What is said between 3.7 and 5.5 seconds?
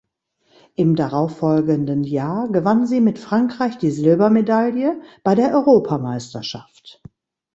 die Silbermedaille bei